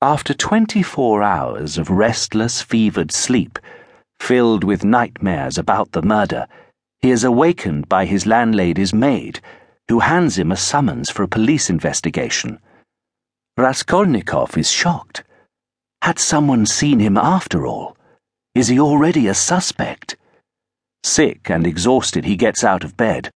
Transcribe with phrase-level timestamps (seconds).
[0.00, 3.58] After 24 hours of restless, fevered sleep,
[4.20, 6.46] filled with nightmares about the murder,
[7.00, 9.40] he is awakened by his landlady's maid,
[9.88, 12.60] who hands him a summons for a police investigation.
[13.56, 15.24] Raskolnikov is shocked.
[16.02, 17.96] Had someone seen him after all?
[18.54, 20.16] Is he already a suspect?
[21.02, 23.32] Sick and exhausted, he gets out of bed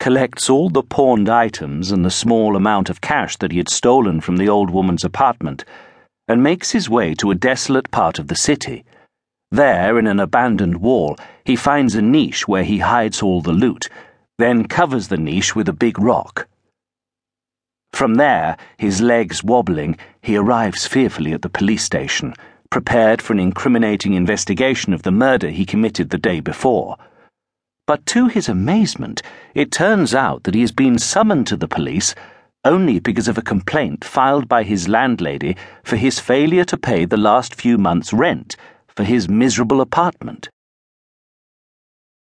[0.00, 4.20] collects all the pawned items and the small amount of cash that he had stolen
[4.20, 5.64] from the old woman's apartment,
[6.28, 8.84] and makes his way to a desolate part of the city.
[9.50, 13.88] There, in an abandoned wall, he finds a niche where he hides all the loot,
[14.38, 16.48] then covers the niche with a big rock.
[17.92, 22.34] From there, his legs wobbling, he arrives fearfully at the police station,
[22.68, 26.96] prepared for an incriminating investigation of the murder he committed the day before.
[27.86, 29.20] But to his amazement,
[29.54, 32.14] it turns out that he has been summoned to the police
[32.64, 37.18] only because of a complaint filed by his landlady for his failure to pay the
[37.18, 38.56] last few months' rent
[38.88, 40.48] for his miserable apartment.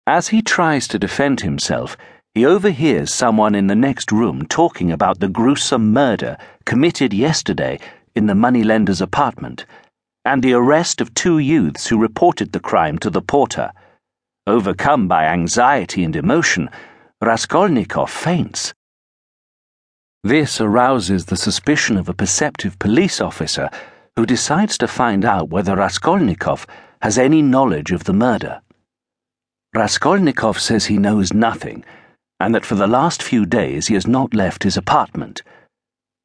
[0.06, 1.96] As he tries to defend himself,
[2.34, 7.80] he overhears someone in the next room talking about the gruesome murder committed yesterday
[8.16, 9.66] in the moneylender's apartment
[10.26, 13.72] and the arrest of two youths who reported the crime to the porter.
[14.48, 16.70] Overcome by anxiety and emotion,
[17.22, 18.74] Raskolnikov faints.
[20.24, 23.70] This arouses the suspicion of a perceptive police officer
[24.16, 26.66] who decides to find out whether Raskolnikov
[27.02, 28.62] has any knowledge of the murder.
[29.76, 31.84] Raskolnikov says he knows nothing
[32.40, 35.42] and that for the last few days he has not left his apartment.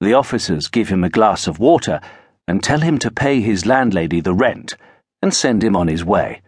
[0.00, 2.00] The officers give him a glass of water
[2.46, 4.76] and tell him to pay his landlady the rent
[5.20, 6.40] and send him on his way.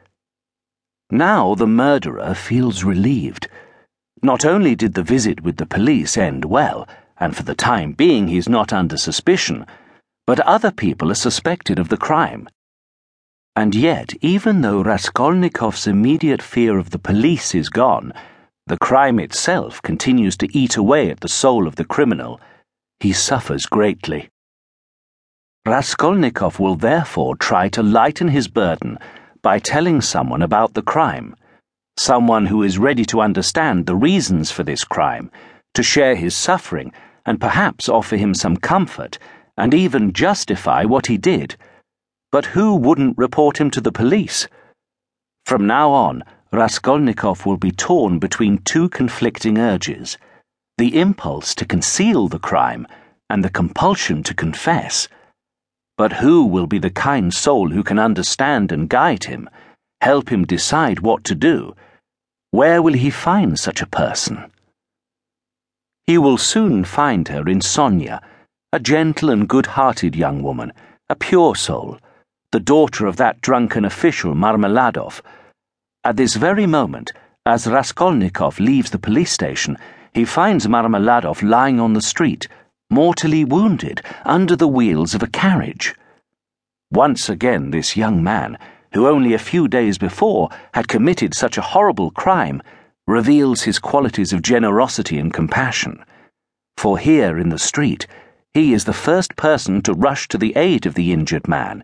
[1.14, 3.46] Now the murderer feels relieved.
[4.20, 8.26] Not only did the visit with the police end well, and for the time being
[8.26, 9.64] he's not under suspicion,
[10.26, 12.48] but other people are suspected of the crime.
[13.54, 18.12] And yet, even though Raskolnikov's immediate fear of the police is gone,
[18.66, 22.40] the crime itself continues to eat away at the soul of the criminal.
[22.98, 24.30] He suffers greatly.
[25.64, 28.98] Raskolnikov will therefore try to lighten his burden
[29.44, 31.36] by telling someone about the crime,
[31.98, 35.30] someone who is ready to understand the reasons for this crime,
[35.74, 36.90] to share his suffering,
[37.26, 39.18] and perhaps offer him some comfort,
[39.58, 41.56] and even justify what he did.
[42.32, 44.48] But who wouldn't report him to the police?
[45.44, 50.16] From now on, Raskolnikov will be torn between two conflicting urges
[50.78, 52.86] the impulse to conceal the crime
[53.28, 55.06] and the compulsion to confess.
[55.96, 59.48] But who will be the kind soul who can understand and guide him,
[60.00, 61.76] help him decide what to do?
[62.50, 64.50] Where will he find such a person?
[66.06, 68.20] He will soon find her in Sonia,
[68.72, 70.72] a gentle and good hearted young woman,
[71.08, 71.98] a pure soul,
[72.50, 75.22] the daughter of that drunken official Marmeladov.
[76.02, 77.12] At this very moment,
[77.46, 79.78] as Raskolnikov leaves the police station,
[80.12, 82.48] he finds Marmeladov lying on the street
[82.90, 85.94] mortally wounded under the wheels of a carriage.
[86.90, 88.58] Once again, this young man,
[88.92, 92.62] who only a few days before had committed such a horrible crime,
[93.06, 96.04] reveals his qualities of generosity and compassion.
[96.76, 98.06] For here in the street,
[98.52, 101.82] he is the first person to rush to the aid of the injured man.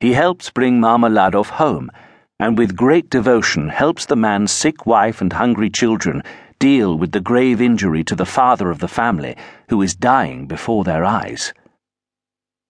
[0.00, 1.90] He helps bring Marmeladov home,
[2.38, 6.22] and with great devotion helps the man's sick wife and hungry children
[6.58, 9.36] deal with the grave injury to the father of the family,
[9.68, 11.52] who is dying before their eyes.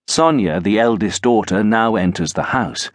[0.07, 2.91] Sonia, the eldest daughter, now enters the house.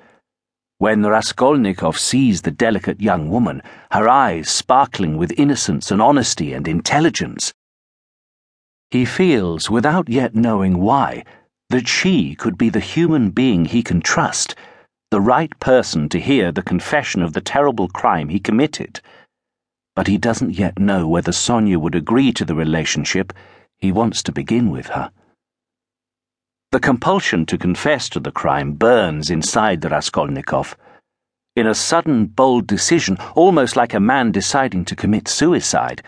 [0.77, 3.61] When Raskolnikov sees the delicate young woman,
[3.91, 7.53] her eyes sparkling with innocence and honesty and intelligence,
[8.91, 11.23] he feels, without yet knowing why,
[11.69, 14.53] that she could be the human being he can trust,
[15.09, 19.01] the right person to hear the confession of the terrible crime he committed
[19.95, 23.33] but he doesn't yet know whether Sonia would agree to the relationship.
[23.79, 25.11] He wants to begin with her.
[26.71, 30.75] The compulsion to confess to the crime burns inside the Raskolnikov.
[31.55, 36.01] In a sudden, bold decision, almost like a man deciding to commit suicide,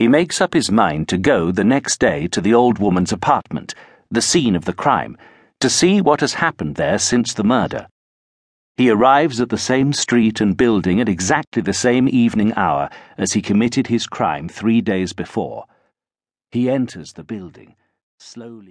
[0.00, 3.74] he makes up his mind to go the next day to the old woman's apartment,
[4.10, 5.16] the scene of the crime,
[5.60, 7.86] to see what has happened there since the murder.
[8.80, 12.88] He arrives at the same street and building at exactly the same evening hour
[13.18, 15.66] as he committed his crime three days before.
[16.50, 17.76] He enters the building,
[18.18, 18.68] slowly.